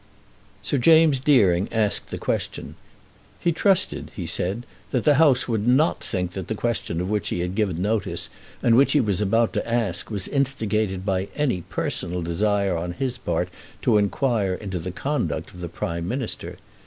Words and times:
Sir 0.63 0.79
James 0.79 1.19
Deering 1.19 1.69
asked 1.71 2.09
the 2.09 2.17
question. 2.17 2.73
"He 3.39 3.51
trusted," 3.51 4.09
he 4.15 4.25
said, 4.25 4.65
"that 4.89 5.03
the 5.03 5.13
House 5.21 5.47
would 5.47 5.67
not 5.67 6.03
think 6.03 6.31
that 6.31 6.47
the 6.47 6.55
question 6.55 6.99
of 6.99 7.07
which 7.07 7.29
he 7.29 7.41
had 7.41 7.53
given 7.53 7.79
notice 7.83 8.27
and 8.63 8.75
which 8.75 8.93
he 8.93 8.99
was 8.99 9.21
about 9.21 9.53
to 9.53 9.71
ask 9.71 10.09
was 10.09 10.27
instigated 10.27 11.05
by 11.05 11.27
any 11.35 11.61
personal 11.61 12.23
desire 12.23 12.75
on 12.75 12.93
his 12.93 13.19
part 13.19 13.49
to 13.83 13.99
inquire 13.99 14.55
into 14.55 14.79
the 14.79 14.89
conduct 14.89 15.53
of 15.53 15.61
the 15.61 15.69
Prime 15.69 16.07
Minister. 16.07 16.57